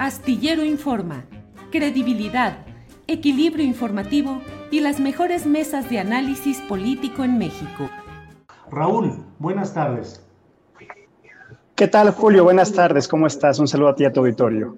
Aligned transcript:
Astillero 0.00 0.64
Informa, 0.64 1.26
credibilidad, 1.70 2.64
equilibrio 3.06 3.66
informativo 3.66 4.40
y 4.70 4.80
las 4.80 4.98
mejores 4.98 5.44
mesas 5.44 5.90
de 5.90 5.98
análisis 5.98 6.58
político 6.62 7.22
en 7.22 7.36
México. 7.36 7.90
Raúl, 8.70 9.26
buenas 9.38 9.74
tardes. 9.74 10.26
¿Qué 11.74 11.86
tal, 11.86 12.12
Julio? 12.12 12.44
Buenas 12.44 12.72
tardes, 12.72 13.08
¿cómo 13.08 13.26
estás? 13.26 13.58
Un 13.58 13.68
saludo 13.68 13.90
a 13.90 13.94
ti 13.94 14.04
y 14.04 14.06
a 14.06 14.12
tu 14.14 14.20
auditorio. 14.20 14.74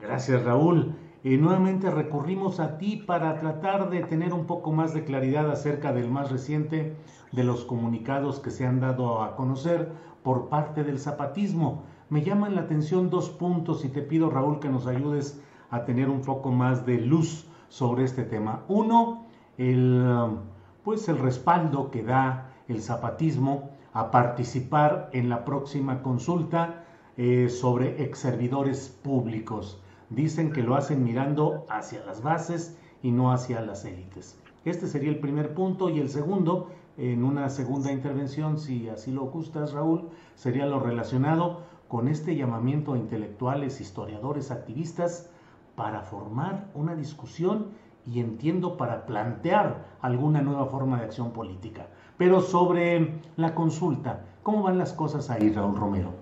Gracias, 0.00 0.42
Raúl. 0.42 0.94
Y 1.22 1.36
nuevamente 1.36 1.90
recurrimos 1.90 2.58
a 2.58 2.78
ti 2.78 2.96
para 2.96 3.38
tratar 3.40 3.90
de 3.90 4.00
tener 4.04 4.32
un 4.32 4.46
poco 4.46 4.72
más 4.72 4.94
de 4.94 5.04
claridad 5.04 5.50
acerca 5.50 5.92
del 5.92 6.10
más 6.10 6.32
reciente 6.32 6.96
de 7.30 7.44
los 7.44 7.66
comunicados 7.66 8.40
que 8.40 8.50
se 8.50 8.64
han 8.64 8.80
dado 8.80 9.22
a 9.22 9.36
conocer 9.36 9.92
por 10.22 10.48
parte 10.48 10.82
del 10.82 10.98
zapatismo. 10.98 11.82
Me 12.12 12.22
llaman 12.22 12.54
la 12.54 12.60
atención 12.60 13.08
dos 13.08 13.30
puntos 13.30 13.86
y 13.86 13.88
te 13.88 14.02
pido, 14.02 14.28
Raúl, 14.28 14.60
que 14.60 14.68
nos 14.68 14.86
ayudes 14.86 15.40
a 15.70 15.86
tener 15.86 16.10
un 16.10 16.20
poco 16.20 16.50
más 16.50 16.84
de 16.84 16.98
luz 16.98 17.46
sobre 17.70 18.04
este 18.04 18.24
tema. 18.24 18.64
Uno, 18.68 19.24
el, 19.56 20.36
pues 20.84 21.08
el 21.08 21.16
respaldo 21.16 21.90
que 21.90 22.02
da 22.02 22.52
el 22.68 22.82
zapatismo 22.82 23.70
a 23.94 24.10
participar 24.10 25.08
en 25.14 25.30
la 25.30 25.46
próxima 25.46 26.02
consulta 26.02 26.84
eh, 27.16 27.48
sobre 27.48 28.04
ex 28.04 28.18
servidores 28.18 28.90
públicos. 29.02 29.80
Dicen 30.10 30.52
que 30.52 30.62
lo 30.62 30.74
hacen 30.74 31.04
mirando 31.04 31.64
hacia 31.70 32.04
las 32.04 32.22
bases 32.22 32.76
y 33.02 33.10
no 33.10 33.32
hacia 33.32 33.62
las 33.62 33.86
élites. 33.86 34.38
Este 34.66 34.86
sería 34.86 35.08
el 35.08 35.18
primer 35.18 35.54
punto 35.54 35.88
y 35.88 35.98
el 35.98 36.10
segundo, 36.10 36.68
en 36.98 37.24
una 37.24 37.48
segunda 37.48 37.90
intervención, 37.90 38.58
si 38.58 38.90
así 38.90 39.12
lo 39.12 39.22
gustas, 39.30 39.72
Raúl, 39.72 40.10
sería 40.34 40.66
lo 40.66 40.78
relacionado 40.78 41.71
con 41.92 42.08
este 42.08 42.36
llamamiento 42.36 42.94
a 42.94 42.96
intelectuales, 42.96 43.82
historiadores, 43.82 44.50
activistas, 44.50 45.28
para 45.76 46.00
formar 46.00 46.70
una 46.74 46.94
discusión 46.94 47.66
y 48.06 48.20
entiendo 48.20 48.78
para 48.78 49.04
plantear 49.04 49.84
alguna 50.00 50.40
nueva 50.40 50.64
forma 50.64 50.96
de 50.96 51.04
acción 51.04 51.32
política. 51.32 51.88
Pero 52.16 52.40
sobre 52.40 53.20
la 53.36 53.54
consulta, 53.54 54.24
¿cómo 54.42 54.62
van 54.62 54.78
las 54.78 54.94
cosas 54.94 55.28
ahí, 55.28 55.50
Raúl 55.50 55.76
Romero? 55.76 56.14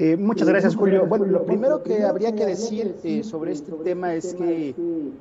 Eh, 0.00 0.16
muchas 0.16 0.48
gracias, 0.48 0.76
Julio. 0.76 1.06
Bueno, 1.06 1.24
lo 1.24 1.44
primero 1.44 1.82
que 1.82 2.04
habría 2.04 2.32
que 2.32 2.46
decir 2.46 2.94
eh, 3.02 3.24
sobre 3.24 3.50
este 3.50 3.72
tema 3.82 4.14
es 4.14 4.32
que 4.32 4.72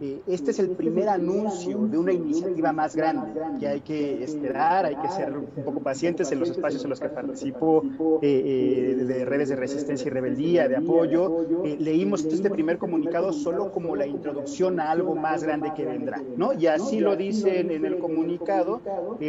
eh, 0.02 0.22
este 0.28 0.52
es 0.52 0.60
el 0.60 0.70
primer 0.70 1.10
anuncio 1.10 1.80
de 1.88 1.98
una 1.98 2.14
iniciativa 2.14 2.72
más 2.72 2.96
grande, 2.96 3.42
que 3.60 3.68
hay 3.68 3.82
que 3.82 4.24
esperar, 4.24 4.86
hay 4.86 4.96
que 4.98 5.10
ser 5.10 5.36
un 5.36 5.64
poco 5.66 5.80
pacientes 5.80 6.32
en 6.32 6.40
los 6.40 6.52
espacios 6.52 6.84
en 6.84 6.92
los 6.92 7.00
que 7.00 7.10
participo, 7.10 7.82
de 8.22 9.24
redes 9.26 9.50
de 9.50 9.56
resistencia 9.56 10.06
y 10.06 10.12
rebeldía, 10.12 10.68
de 10.68 10.76
apoyo. 10.76 11.48
leímos 11.64 12.24
este 12.26 12.52
primer 12.52 12.78
comunicado 12.78 13.34
solo 13.34 13.72
como 13.72 13.96
la 13.96 14.06
introducción 14.06 14.80
a 14.80 14.92
algo 14.92 15.16
más 15.16 15.44
grande 15.44 15.72
que 15.76 15.86
vendrá, 15.86 16.22
¿no? 16.36 16.54
Y 16.54 16.68
así 16.68 17.00
lo 17.00 17.16
dicen 17.16 17.72
en 17.72 17.84
el 17.84 17.98
comunicado, 17.98 18.82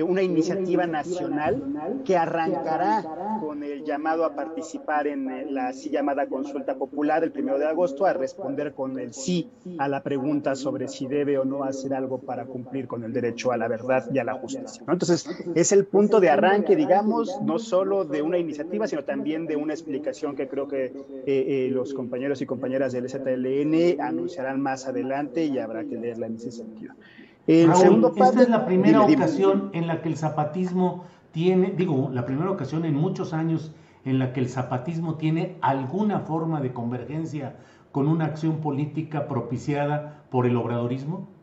una 0.06 0.22
iniciativa 0.22 0.86
nacional 0.86 2.02
que 2.04 2.18
arrancará 2.18 3.38
con 3.40 3.62
el 3.62 3.82
llamado 3.82 4.26
a 4.26 4.34
participar 4.34 5.06
en 5.06 5.37
la 5.50 5.68
así 5.68 5.90
llamada 5.90 6.26
consulta 6.26 6.76
popular 6.76 7.24
el 7.24 7.32
primero 7.32 7.58
de 7.58 7.66
agosto 7.66 8.06
a 8.06 8.12
responder 8.12 8.72
con 8.72 8.98
el 8.98 9.12
sí 9.12 9.50
a 9.78 9.88
la 9.88 10.02
pregunta 10.02 10.54
sobre 10.54 10.88
si 10.88 11.06
debe 11.06 11.38
o 11.38 11.44
no 11.44 11.64
hacer 11.64 11.94
algo 11.94 12.18
para 12.18 12.46
cumplir 12.46 12.86
con 12.86 13.04
el 13.04 13.12
derecho 13.12 13.52
a 13.52 13.56
la 13.56 13.68
verdad 13.68 14.04
y 14.12 14.18
a 14.18 14.24
la 14.24 14.34
justicia. 14.34 14.82
Entonces, 14.88 15.28
es 15.54 15.72
el 15.72 15.86
punto 15.86 16.20
de 16.20 16.30
arranque, 16.30 16.76
digamos, 16.76 17.40
no 17.42 17.58
solo 17.58 18.04
de 18.04 18.22
una 18.22 18.38
iniciativa, 18.38 18.86
sino 18.86 19.04
también 19.04 19.46
de 19.46 19.56
una 19.56 19.74
explicación 19.74 20.36
que 20.36 20.48
creo 20.48 20.68
que 20.68 20.86
eh, 20.86 20.92
eh, 21.26 21.68
los 21.72 21.94
compañeros 21.94 22.40
y 22.42 22.46
compañeras 22.46 22.92
del 22.92 23.08
ZLN 23.08 24.00
anunciarán 24.00 24.60
más 24.60 24.86
adelante 24.86 25.44
y 25.44 25.58
habrá 25.58 25.84
que 25.84 25.96
leerla 25.96 26.26
en 26.26 26.36
ese 26.36 26.50
sentido. 26.50 26.94
El 27.46 27.74
segundo 27.76 28.12
esta 28.14 28.42
es 28.42 28.48
la 28.50 28.66
primera 28.66 29.02
ocasión 29.02 29.70
en 29.72 29.86
la 29.86 30.02
que 30.02 30.10
el 30.10 30.16
zapatismo 30.16 31.06
tiene, 31.32 31.72
digo, 31.76 32.10
la 32.12 32.26
primera 32.26 32.50
ocasión 32.50 32.84
en 32.84 32.94
muchos 32.94 33.32
años 33.32 33.72
en 34.10 34.18
la 34.18 34.32
que 34.32 34.40
el 34.40 34.48
zapatismo 34.48 35.16
tiene 35.16 35.58
alguna 35.60 36.20
forma 36.20 36.60
de 36.60 36.72
convergencia 36.72 37.56
con 37.92 38.08
una 38.08 38.26
acción 38.26 38.60
política 38.60 39.28
propiciada 39.28 40.24
por 40.30 40.46
el 40.46 40.56
obradorismo? 40.56 41.37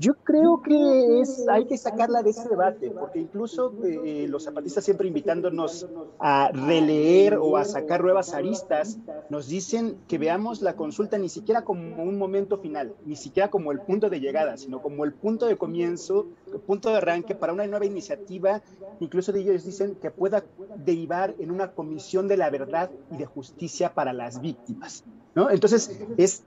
Yo 0.00 0.14
creo 0.24 0.62
que 0.62 1.20
es, 1.20 1.46
hay 1.46 1.66
que 1.66 1.76
sacarla 1.76 2.22
de 2.22 2.30
ese 2.30 2.48
debate, 2.48 2.90
porque 2.90 3.18
incluso 3.18 3.74
eh, 3.84 4.24
los 4.30 4.44
zapatistas 4.44 4.82
siempre 4.82 5.06
invitándonos 5.06 5.86
a 6.18 6.50
releer 6.54 7.36
o 7.36 7.58
a 7.58 7.66
sacar 7.66 8.02
nuevas 8.02 8.32
aristas, 8.32 8.98
nos 9.28 9.48
dicen 9.48 9.98
que 10.08 10.16
veamos 10.16 10.62
la 10.62 10.74
consulta 10.74 11.18
ni 11.18 11.28
siquiera 11.28 11.64
como 11.64 12.02
un 12.02 12.16
momento 12.16 12.56
final, 12.56 12.94
ni 13.04 13.14
siquiera 13.14 13.50
como 13.50 13.72
el 13.72 13.80
punto 13.80 14.08
de 14.08 14.20
llegada, 14.20 14.56
sino 14.56 14.80
como 14.80 15.04
el 15.04 15.12
punto 15.12 15.44
de 15.44 15.58
comienzo, 15.58 16.28
el 16.50 16.60
punto 16.60 16.88
de 16.88 16.96
arranque 16.96 17.34
para 17.34 17.52
una 17.52 17.66
nueva 17.66 17.84
iniciativa, 17.84 18.62
incluso 19.00 19.34
ellos 19.34 19.66
dicen 19.66 19.96
que 19.96 20.10
pueda 20.10 20.42
derivar 20.82 21.34
en 21.38 21.50
una 21.50 21.72
comisión 21.72 22.26
de 22.26 22.38
la 22.38 22.48
verdad 22.48 22.90
y 23.12 23.18
de 23.18 23.26
justicia 23.26 23.92
para 23.92 24.14
las 24.14 24.40
víctimas. 24.40 25.04
¿no? 25.34 25.50
Entonces, 25.50 26.00
es 26.16 26.42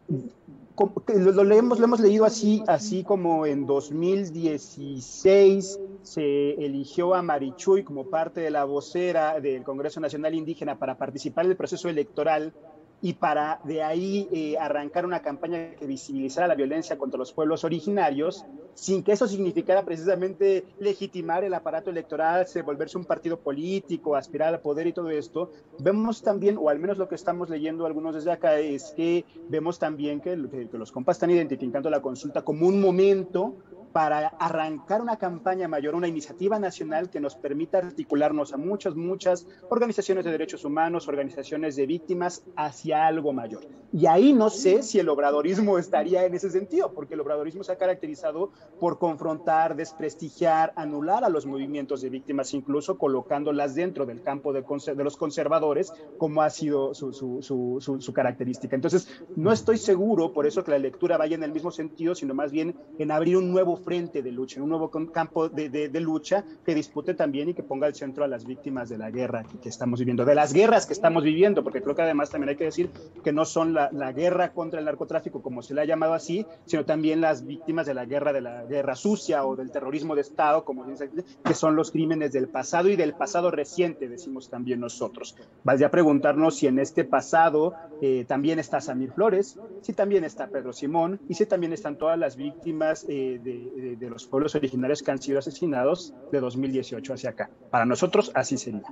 lo, 0.76 1.44
leemos, 1.44 1.78
lo 1.80 1.86
hemos 1.86 2.00
leído 2.00 2.26
así, 2.26 2.64
así 2.68 3.04
como 3.04 3.46
en 3.46 3.68
2016 3.68 5.80
se 6.02 6.66
eligió 6.66 7.14
a 7.14 7.22
Marichuy 7.22 7.84
como 7.84 8.10
parte 8.10 8.42
de 8.42 8.50
la 8.50 8.66
vocera 8.66 9.40
del 9.40 9.62
Congreso 9.64 10.00
Nacional 10.00 10.34
Indígena 10.34 10.80
para 10.80 10.98
participar 10.98 11.46
en 11.46 11.52
el 11.52 11.58
proceso 11.58 11.90
electoral 11.90 12.56
y 13.04 13.16
para 13.16 13.60
de 13.66 13.84
ahí 13.84 14.30
eh, 14.32 14.58
arrancar 14.58 15.06
una 15.06 15.22
campaña 15.22 15.76
que 15.76 15.86
visibilizara 15.86 16.48
la 16.48 16.56
violencia 16.56 16.98
contra 16.98 17.18
los 17.18 17.34
pueblos 17.34 17.66
originarios, 17.66 18.46
sin 18.76 19.04
que 19.04 19.12
eso 19.12 19.28
significara 19.28 19.84
precisamente 19.84 20.64
legitimar 20.80 21.44
el 21.44 21.54
aparato 21.54 21.90
electoral, 21.90 22.48
volverse 22.66 22.98
un 22.98 23.04
partido 23.04 23.38
político, 23.38 24.16
aspirar 24.16 24.54
al 24.54 24.62
poder 24.62 24.88
y 24.88 24.94
todo 24.94 25.10
esto, 25.10 25.52
vemos 25.80 26.22
también, 26.22 26.58
o 26.58 26.70
al 26.70 26.80
menos 26.80 26.98
lo 26.98 27.10
que 27.10 27.16
estamos 27.16 27.50
leyendo 27.50 27.86
algunos 27.86 28.16
desde 28.16 28.32
acá, 28.32 28.58
es 28.58 28.94
que 28.96 29.26
vemos 29.50 29.80
también 29.80 30.22
que, 30.22 30.40
que 30.72 30.78
los 30.78 30.94
compas 30.94 31.18
están 31.18 31.32
identificando 31.32 31.90
la 31.90 32.02
consulta 32.02 32.44
como 32.44 32.68
un 32.68 32.80
momento 32.80 33.58
para 33.94 34.28
arrancar 34.28 35.02
una 35.02 35.18
campaña 35.18 35.68
mayor, 35.68 35.94
una 35.94 36.08
iniciativa 36.08 36.58
nacional 36.58 37.12
que 37.12 37.20
nos 37.20 37.36
permita 37.36 37.78
articularnos 37.78 38.52
a 38.52 38.58
muchas, 38.58 38.96
muchas 38.96 39.48
organizaciones 39.70 40.26
de 40.26 40.32
derechos 40.32 40.66
humanos, 40.66 41.08
organizaciones 41.08 41.76
de 41.76 41.86
víctimas 41.86 42.44
hacia 42.58 43.06
algo 43.06 43.32
mayor. 43.34 43.64
Y 43.94 44.08
ahí 44.08 44.34
no 44.34 44.50
sé 44.50 44.82
si 44.82 44.98
el 44.98 45.08
obradorismo 45.08 45.78
estaría 45.78 46.26
en 46.26 46.34
ese 46.34 46.50
sentido, 46.50 46.94
porque 46.94 47.14
el 47.14 47.20
obradorismo 47.20 47.64
se 47.64 47.72
ha 47.72 47.78
caracterizado 47.78 48.50
por 48.80 48.98
confrontar, 48.98 49.76
desprestigiar, 49.76 50.74
anular 50.76 51.24
a 51.24 51.30
los 51.30 51.46
movimientos 51.46 52.02
de 52.02 52.10
víctimas, 52.10 52.56
incluso 52.56 52.98
colocándolas 52.98 53.76
dentro 53.76 54.08
del 54.08 54.24
campo 54.24 54.52
de, 54.52 54.64
de 54.64 55.04
los 55.04 55.16
conservadores, 55.16 55.94
como 56.18 56.42
ha 56.42 56.50
sido 56.50 56.96
su, 56.96 57.14
su, 57.14 57.44
su, 57.44 57.80
su, 58.02 58.14
característica. 58.14 58.76
Entonces, 58.76 59.08
no 59.36 59.52
estoy 59.52 59.78
seguro, 59.78 60.34
por 60.34 60.48
eso 60.48 60.64
que 60.64 60.72
la 60.72 60.80
lectura 60.80 61.18
vaya 61.18 61.36
en 61.36 61.44
el 61.44 61.52
mismo 61.52 61.70
sentido, 61.70 62.16
sino 62.16 62.34
más 62.34 62.52
bien 62.52 62.76
en 62.98 63.12
abrir 63.12 63.38
un 63.38 63.52
nuevo 63.52 63.78
frente 63.84 64.22
de 64.22 64.32
lucha, 64.32 64.62
un 64.62 64.70
nuevo 64.70 64.90
campo 64.90 65.50
de, 65.50 65.90
lucha 66.00 66.44
que 66.66 66.76
dispute 66.76 67.14
también 67.14 67.50
y 67.50 67.54
que 67.54 67.64
ponga 67.64 67.88
al 67.88 67.96
centro 67.96 68.24
a 68.24 68.28
las 68.28 68.46
víctimas 68.46 68.90
de 68.90 68.98
la 68.98 69.12
guerra 69.12 69.44
que, 69.62 69.70
estamos 69.70 70.00
viviendo, 70.00 70.26
de 70.26 70.36
las 70.36 70.54
guerras 70.54 70.86
que 70.86 70.94
estamos 70.94 71.24
viviendo, 71.24 71.64
porque 71.64 71.82
creo 71.82 71.96
que 71.96 72.02
además 72.02 72.30
también 72.30 72.50
hay 72.50 72.56
que 72.56 72.66
decir 72.66 72.90
que 73.24 73.32
no 73.32 73.46
son 73.46 73.74
la, 73.74 73.90
guerra 74.14 74.54
contra 74.54 74.80
el 74.80 74.86
narcotráfico, 74.86 75.42
como 75.42 75.62
se 75.64 75.74
le 75.74 75.82
ha 75.82 75.86
llamado 75.86 76.14
así, 76.14 76.46
sino 76.66 76.86
también 76.86 77.22
las 77.22 77.46
víctimas 77.46 77.88
de 77.88 77.94
la 77.94 78.06
guerra, 78.06 78.32
de 78.32 78.42
la 78.42 78.64
guerra 78.66 78.96
sucia 78.96 79.46
o 79.46 79.56
del 79.56 79.72
terrorismo 79.72 80.16
de 80.16 80.22
Estado, 80.22 80.64
como 80.66 80.86
que 80.86 81.54
son 81.54 81.76
los 81.76 81.92
crímenes 81.92 82.32
del 82.32 82.48
pasado 82.48 82.90
y 82.90 82.96
del 82.96 83.14
pasado 83.14 83.50
reciente, 83.50 84.08
decimos 84.08 84.50
también 84.50 84.80
nosotros. 84.80 85.36
Vaya 85.64 85.88
a 85.88 85.92
preguntarnos 85.92 86.58
si 86.58 86.68
en 86.68 86.80
este 86.80 87.04
pasado 87.04 87.74
eh, 88.02 88.26
también 88.28 88.60
está 88.60 88.82
Samir 88.82 89.12
Flores, 89.12 89.58
si 89.82 89.94
también 89.94 90.24
está 90.24 90.48
Pedro 90.48 90.74
Simón 90.74 91.20
y 91.30 91.36
si 91.36 91.46
también 91.46 91.74
están 91.74 91.98
todas 91.98 92.18
las 92.18 92.36
víctimas 92.36 93.06
eh, 93.08 93.40
de, 93.44 93.73
de, 93.76 94.10
los 94.10 94.26
pueblos 94.26 94.56
originarios 94.56 95.02
que 95.02 95.12
han 95.12 95.22
sido 95.22 95.40
asesinados 95.40 96.14
de 96.32 96.40
2018 96.40 97.14
hacia 97.14 97.32
acá. 97.32 97.50
Para 97.70 97.86
nosotros 97.86 98.32
así 98.36 98.58
sería. 98.58 98.84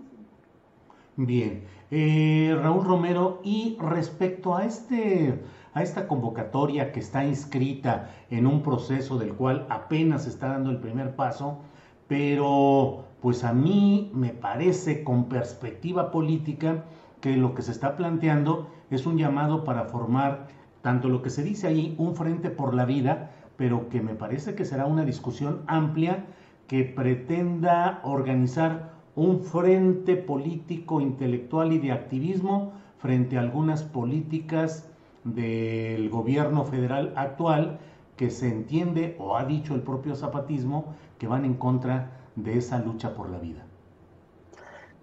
Bien, 1.18 1.64
eh, 1.92 2.58
Raúl 2.62 2.86
Romero, 2.86 3.42
y 3.44 3.78
respecto 3.80 4.56
a 4.56 4.66
este 4.66 5.40
a 5.74 5.84
esta 5.84 6.08
convocatoria 6.08 6.92
que 6.92 7.00
está 7.00 7.24
inscrita 7.24 8.10
en 8.30 8.46
un 8.46 8.62
proceso 8.62 9.18
del 9.18 9.34
cual 9.34 9.66
apenas 9.70 10.28
está 10.28 10.50
dando 10.50 10.70
el 10.70 10.78
primer 10.78 11.16
paso, 11.16 11.60
pero 12.08 13.06
pues 13.22 13.44
a 13.44 13.54
mí 13.54 14.12
me 14.14 14.30
parece 14.30 15.04
con 15.04 15.30
perspectiva 15.30 16.12
política 16.12 16.84
que 17.22 17.38
lo 17.38 17.54
que 17.54 17.62
se 17.62 17.72
está 17.72 17.96
planteando 17.96 18.68
es 18.90 19.06
un 19.06 19.18
llamado 19.18 19.64
para 19.64 19.86
formar 19.86 20.48
tanto 20.82 21.08
lo 21.08 21.22
que 21.22 21.30
se 21.30 21.44
dice 21.44 21.68
ahí, 21.68 21.96
un 21.98 22.16
frente 22.16 22.50
por 22.50 22.74
la 22.74 22.86
vida, 22.86 23.32
pero 23.62 23.90
que 23.90 24.02
me 24.02 24.16
parece 24.16 24.56
que 24.56 24.66
será 24.66 24.88
una 24.88 25.06
discusión 25.06 25.62
amplia 25.68 26.26
que 26.66 26.84
pretenda 26.84 28.02
organizar 28.04 28.94
un 29.16 29.44
frente 29.44 30.16
político, 30.16 31.00
intelectual 31.00 31.72
y 31.72 31.78
de 31.78 31.92
activismo 31.92 32.74
frente 32.98 33.38
a 33.38 33.42
algunas 33.42 33.84
políticas 33.84 34.90
del 35.26 36.10
gobierno 36.10 36.66
federal 36.66 37.14
actual 37.16 37.78
que 38.16 38.32
se 38.32 38.48
entiende 38.48 39.16
o 39.20 39.38
ha 39.38 39.46
dicho 39.46 39.76
el 39.76 39.82
propio 39.82 40.16
zapatismo 40.16 40.96
que 41.20 41.28
van 41.28 41.46
en 41.46 41.54
contra 41.54 42.10
de 42.36 42.58
esa 42.58 42.80
lucha 42.80 43.14
por 43.14 43.30
la 43.30 43.38
vida. 43.38 43.64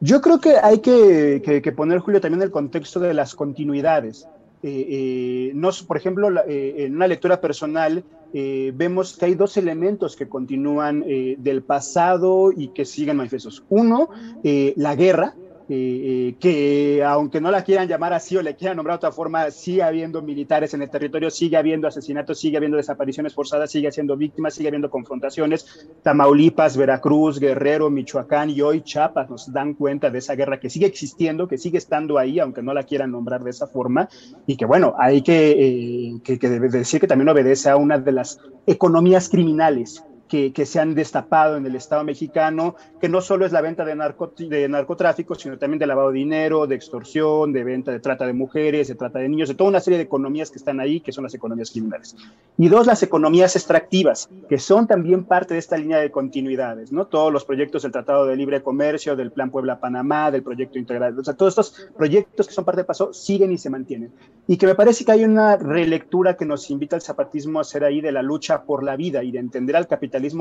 Yo 0.01 0.21
creo 0.21 0.41
que 0.41 0.57
hay 0.61 0.81
que, 0.81 1.73
poner, 1.77 2.01
Julio, 2.01 2.21
también 2.21 2.43
el 2.43 2.51
contexto 2.51 2.99
de 2.99 3.15
las 3.15 3.37
continuidades. 3.37 4.27
Eh, 4.65 4.87
eh, 4.91 5.53
no, 5.55 5.71
por 5.87 5.97
ejemplo, 5.97 6.29
eh, 6.49 6.75
en 6.79 6.97
una 6.97 7.07
lectura 7.07 7.41
personal 7.41 8.03
eh, 8.33 8.73
vemos 8.75 9.17
que 9.17 9.27
hay 9.27 9.35
dos 9.35 9.57
elementos 9.57 10.17
que 10.17 10.29
continúan 10.29 11.05
del 11.39 11.63
pasado 11.63 12.53
y 12.57 12.69
que 12.69 12.85
siguen 12.85 13.17
manifestos. 13.17 13.65
Uno, 13.69 14.09
la 14.43 14.95
guerra, 14.95 15.35
eh, 15.71 16.35
que 16.41 17.05
aunque 17.05 17.41
no 17.41 17.51
la 17.51 17.63
quieran 17.63 17.89
llamar 17.89 18.13
así 18.13 18.37
o 18.37 18.43
le 18.43 18.57
quieran 18.57 18.77
nombrar 18.77 18.95
de 18.95 19.07
otra 19.07 19.13
forma, 19.13 19.51
sigue 19.51 19.83
habiendo 19.83 20.23
militares 20.23 20.73
en 20.73 20.83
el 20.83 20.91
territorio, 20.91 21.31
sigue 21.31 21.57
habiendo 21.57 21.87
asesinatos, 21.87 22.39
sigue 22.39 22.57
habiendo 22.57 22.79
desapariciones 22.79 23.35
forzadas, 23.35 23.71
sigue 23.71 23.89
habiendo 23.89 24.17
víctimas, 24.17 24.55
sigue 24.55 24.69
habiendo 24.69 24.89
confrontaciones. 24.91 25.89
Tamaulipas, 26.03 26.77
Veracruz, 26.77 27.39
Guerrero, 27.39 27.91
Michoacán 27.91 28.51
y 28.51 28.63
hoy 28.63 28.83
Chiapas 28.83 29.29
nos 29.29 29.53
dan 29.53 29.75
cuenta 29.75 30.11
de 30.11 30.19
esa 30.19 30.35
guerra 30.35 30.59
que 30.59 30.71
sigue 30.71 30.87
existiendo, 30.87 31.47
que 31.47 31.59
sigue 31.59 31.79
estando 31.79 32.19
ahí, 32.19 32.39
aunque 32.39 32.63
no 32.63 32.73
la 32.73 32.85
quieran 32.85 33.13
nombrar 33.13 33.45
de 33.45 33.51
esa 33.51 33.67
forma, 33.67 34.09
y 34.47 34.57
que 34.57 34.65
bueno, 34.65 34.95
hay 34.99 35.23
que, 35.23 36.15
eh, 36.19 36.69
decir 36.71 37.01
que 37.01 37.07
también 37.07 37.29
obedece 37.29 37.69
a 37.69 37.77
una 37.77 37.99
de 37.99 38.13
las 38.13 38.41
economías 38.67 39.29
criminales 39.29 40.03
que, 40.29 40.53
que, 40.53 40.67
se 40.67 40.81
han 40.81 40.95
destapado 40.95 41.57
en 41.57 41.67
el 41.67 41.75
Estado 41.75 42.05
mexicano, 42.05 42.77
que 43.01 43.09
no 43.09 43.21
solo 43.21 43.47
es 43.47 43.53
la 43.53 43.61
venta 43.61 43.85
de, 43.85 43.95
narco, 43.95 44.33
de 44.37 44.69
narcotráfico, 44.69 45.35
sino 45.35 45.59
también 45.59 45.79
de 45.79 45.87
lavado 45.87 46.11
de 46.11 46.19
dinero, 46.19 46.67
de 46.67 46.75
extorsión, 46.75 47.53
de 47.53 47.65
venta 47.65 47.91
de 47.91 48.01
trata 48.01 48.27
de 48.27 48.33
mujeres, 48.33 48.89
de 48.89 48.95
trata 48.95 49.19
de 49.19 49.29
niños, 49.29 49.49
de 49.49 49.55
toda 49.55 49.71
una 49.71 49.81
serie 49.81 49.99
de 49.99 50.05
economías 50.05 50.51
que 50.51 50.59
están 50.59 50.81
ahí, 50.81 51.01
que 51.01 51.13
son 51.13 51.25
las 51.25 51.35
economías 51.35 51.71
criminales. 51.71 52.17
Y 52.57 52.69
dos, 52.69 52.87
las 52.87 53.03
economías 53.03 53.57
extractivas, 53.57 54.29
que 54.49 54.59
son 54.59 54.87
también 54.87 55.25
parte 55.25 55.55
de 55.55 55.61
esta 55.61 55.77
línea 55.77 55.99
de 55.99 56.11
continuidades, 56.11 56.93
¿no? 56.93 57.07
Todos 57.07 57.33
los 57.33 57.45
proyectos 57.45 57.83
del 57.83 57.93
Tratado 57.93 58.27
de 58.27 58.37
Libre 58.37 58.63
Comercio, 58.63 59.17
del 59.17 59.33
Plan 59.33 59.51
Puebla-Panamá, 59.51 60.31
del 60.31 60.43
proyecto 60.43 60.79
integral, 60.79 61.19
o 61.19 61.25
sea, 61.25 61.35
todos 61.35 61.53
estos 61.53 61.89
proyectos 61.97 62.47
que 62.47 62.53
son 62.53 62.65
parte 62.65 62.81
del 62.81 62.87
pasado 62.87 63.13
siguen 63.13 63.53
y 63.53 63.59
se 63.59 63.71
mantienen. 63.71 64.13
Y 64.47 64.57
que 64.57 64.67
me 64.67 64.75
parece 64.75 65.05
que 65.05 65.13
hay 65.13 65.25
una 65.25 65.57
relectura 65.57 66.37
que 66.37 66.45
nos 66.45 66.71
invita 66.71 66.97
al 66.97 67.03
zapatismo 67.03 67.59
a 67.59 67.63
hacer 67.63 67.85
ahí 67.85 68.01
de 68.01 68.13
la 68.13 68.23
lucha 68.23 68.63
por 68.63 68.83
la 68.83 68.97
vida 68.97 69.23
y 69.23 69.31
de 69.31 69.39
entender 69.39 69.77
al 69.77 69.87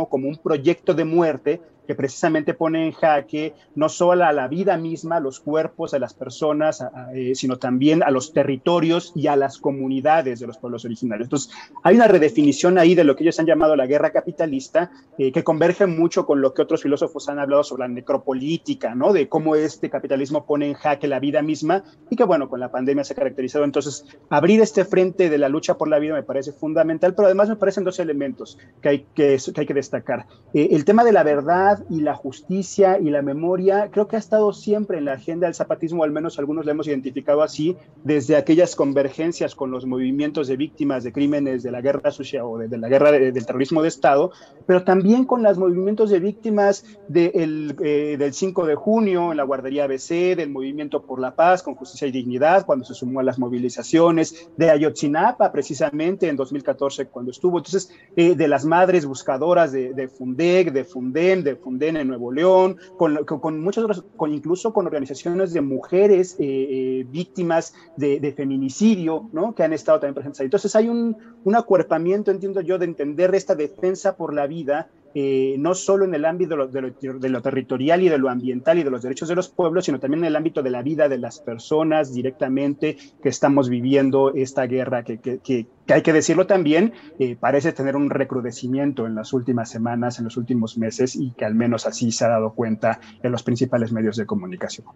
como 0.10 0.28
un 0.28 0.38
proyecto 0.38 0.94
de 0.94 1.06
muerte 1.06 1.62
que 1.88 1.96
precisamente 1.96 2.54
pone 2.54 2.86
en 2.86 2.92
jaque 2.92 3.54
no 3.76 3.90
solo 3.90 4.26
a 4.26 4.34
la 4.34 4.48
vida 4.48 4.78
misma, 4.78 5.18
a 5.18 5.20
los 5.20 5.40
cuerpos, 5.40 5.94
a 5.94 6.00
las 6.00 6.14
personas, 6.14 6.86
eh, 7.14 7.34
sino 7.34 7.58
también 7.58 8.04
a 8.04 8.12
los 8.12 8.34
territorios 8.34 9.14
y 9.16 9.28
a 9.28 9.36
las 9.36 9.58
comunidades 9.58 10.40
de 10.40 10.48
los 10.48 10.58
pueblos 10.58 10.86
originarios. 10.86 11.28
Entonces, 11.28 11.52
hay 11.84 11.96
una 11.96 12.08
redefinición 12.08 12.78
ahí 12.78 12.94
de 12.94 13.04
lo 13.04 13.16
que 13.16 13.24
ellos 13.24 13.40
han 13.40 13.46
llamado 13.46 13.76
la 13.76 13.88
guerra 13.88 14.12
capitalista, 14.12 14.92
eh, 15.18 15.32
que 15.32 15.44
converge 15.44 15.88
mucho 15.88 16.26
con 16.26 16.42
lo 16.42 16.54
que 16.54 16.62
otros 16.62 16.84
filósofos 16.84 17.30
han 17.30 17.40
hablado 17.40 17.64
sobre 17.64 17.82
la 17.82 17.88
necropolítica, 17.88 18.94
¿no? 18.94 19.14
De 19.14 19.30
cómo 19.30 19.56
este 19.56 19.90
capitalismo 19.90 20.46
pone 20.46 20.68
en 20.68 20.74
jaque 20.74 21.08
la 21.08 21.20
vida 21.20 21.42
misma 21.42 21.84
y 22.10 22.16
que, 22.16 22.24
bueno, 22.24 22.50
con 22.50 22.60
la 22.60 22.70
pandemia 22.70 23.04
se 23.04 23.14
ha 23.14 23.16
caracterizado. 23.16 23.64
Entonces, 23.64 24.06
abrir 24.30 24.62
este 24.62 24.86
frente 24.86 25.30
de 25.30 25.38
la 25.38 25.50
lucha 25.50 25.78
por 25.78 25.88
la 25.88 26.00
vida 26.00 26.14
me 26.14 26.24
parece 26.24 26.52
fundamental, 26.52 27.16
pero 27.16 27.28
además 27.28 27.50
me 27.50 27.56
parecen 27.56 27.84
dos 27.84 28.00
elementos 28.00 28.58
que 28.82 28.90
hay 28.90 29.00
que, 29.16 29.38
que, 29.38 29.62
hay 29.62 29.66
que 29.66 29.74
destacar. 29.74 30.26
Eh, 30.54 30.70
el 30.72 30.86
tema 30.86 31.04
de 31.04 31.12
la 31.12 31.24
verdad 31.24 31.77
y 31.90 32.02
la 32.02 32.16
justicia 32.16 33.00
y 33.00 33.10
la 33.10 33.22
memoria 33.22 33.90
creo 33.92 34.08
que 34.08 34.16
ha 34.16 34.20
estado 34.20 34.54
siempre 34.54 34.98
en 34.98 35.06
la 35.06 35.14
agenda 35.14 35.48
del 35.48 35.56
zapatismo, 35.56 36.04
al 36.04 36.12
menos 36.12 36.40
algunos 36.40 36.66
lo 36.66 36.72
hemos 36.72 36.88
identificado 36.88 37.42
así, 37.42 37.76
desde 38.04 38.36
aquellas 38.36 38.76
convergencias 38.76 39.56
con 39.56 39.72
los 39.72 39.86
movimientos 39.86 40.48
de 40.48 40.58
víctimas 40.58 41.04
de 41.04 41.14
crímenes 41.14 41.64
de 41.64 41.72
la 41.72 41.82
guerra 41.82 42.12
sucia 42.12 42.46
o 42.46 42.58
de, 42.58 42.68
de 42.68 42.78
la 42.78 42.90
guerra 42.90 43.12
de, 43.12 43.32
del 43.32 43.46
terrorismo 43.46 43.82
de 43.82 43.88
Estado, 43.88 44.32
pero 44.66 44.84
también 44.84 45.26
con 45.26 45.44
los 45.44 45.58
movimientos 45.58 46.10
de 46.10 46.20
víctimas 46.20 46.86
de 47.08 47.32
el, 47.36 47.76
eh, 47.84 48.16
del 48.18 48.34
5 48.34 48.66
de 48.66 48.76
junio 48.76 49.32
en 49.32 49.38
la 49.38 49.44
guardería 49.44 49.86
ABC, 49.86 50.36
del 50.36 50.50
movimiento 50.50 51.04
por 51.04 51.20
la 51.20 51.36
paz 51.36 51.64
con 51.64 51.76
justicia 51.76 52.08
y 52.08 52.12
dignidad, 52.12 52.66
cuando 52.66 52.86
se 52.86 52.94
sumó 52.94 53.20
a 53.20 53.24
las 53.24 53.40
movilizaciones, 53.40 54.50
de 54.58 54.70
Ayotzinapa 54.70 55.52
precisamente 55.52 56.28
en 56.28 56.36
2014 56.36 57.08
cuando 57.08 57.32
estuvo, 57.32 57.58
entonces 57.58 57.92
eh, 58.16 58.36
de 58.36 58.48
las 58.48 58.66
madres 58.66 59.06
buscadoras 59.06 59.72
de, 59.72 59.94
de 59.94 60.08
de 60.08 60.84
Fundem, 60.84 61.44
de 61.44 61.56
Funden 61.68 61.98
en 61.98 62.08
Nuevo 62.08 62.32
León, 62.32 62.78
con, 62.96 63.26
con, 63.26 63.42
con 63.42 63.60
muchas 63.60 63.84
otras, 63.84 64.02
con, 64.16 64.34
incluso 64.34 64.72
con 64.72 64.86
organizaciones 64.86 65.52
de 65.52 65.60
mujeres 65.60 66.38
eh, 66.40 66.46
eh, 66.48 67.06
víctimas 67.10 67.74
de, 67.98 68.22
de, 68.22 68.32
feminicidio, 68.32 69.30
¿no? 69.34 69.54
Que 69.54 69.64
han 69.64 69.74
estado 69.74 70.00
también 70.00 70.14
presentes 70.14 70.40
ahí. 70.40 70.46
Entonces 70.46 70.74
hay 70.78 70.88
un, 70.88 71.18
un 71.44 71.56
acuerpamiento, 71.58 72.32
entiendo 72.32 72.62
yo, 72.62 72.78
de 72.78 72.86
entender 72.86 73.36
esta 73.36 73.54
defensa 73.54 74.16
por 74.16 74.34
la 74.34 74.48
vida 74.48 74.90
eh, 75.16 75.56
no 75.58 75.74
solo 75.74 76.06
en 76.06 76.14
el 76.14 76.26
ámbito 76.26 76.52
de 76.52 76.58
lo, 76.58 76.68
de, 76.68 77.30
lo, 77.30 77.42
territorial 77.42 78.04
y 78.04 78.10
de 78.10 78.18
lo 78.18 78.30
ambiental 78.30 78.78
y 78.78 78.84
de 78.84 78.92
los 78.92 79.02
derechos 79.02 79.28
de 79.30 79.36
los 79.36 79.50
pueblos, 79.50 79.86
sino 79.86 80.00
también 80.00 80.24
en 80.24 80.28
el 80.28 80.36
ámbito 80.36 80.62
de 80.62 80.70
la 80.70 80.82
vida 80.82 81.10
de 81.10 81.18
las 81.18 81.40
personas 81.40 82.14
directamente 82.14 82.98
que 83.22 83.30
estamos 83.30 83.70
viviendo 83.70 84.34
esta 84.34 84.66
guerra, 84.68 85.04
que, 85.04 85.20
que, 85.20 85.40
que, 85.40 85.68
que 85.86 85.94
hay 85.94 86.02
que 86.02 86.14
decirlo 86.14 86.46
también, 86.46 86.94
eh, 87.20 87.36
parece 87.40 87.72
tener 87.72 87.96
un 87.96 88.10
recrudecimiento 88.10 89.08
en 89.08 89.16
las 89.16 89.34
últimas 89.34 89.70
semanas, 89.70 90.20
en 90.20 90.26
los 90.26 90.38
últimos 90.38 90.78
meses, 90.78 91.16
y 91.16 91.32
que 91.32 91.46
al 91.46 91.56
menos 91.56 91.86
así 91.88 92.12
se 92.12 92.26
ha 92.26 92.30
dado 92.30 92.54
cuenta 92.54 93.00
en 93.24 93.32
los 93.32 93.44
principales 93.44 93.92
medios 93.92 94.18
de 94.18 94.26
comunicación. 94.26 94.88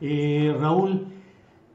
Eh, 0.00 0.54
Raúl, 0.60 1.06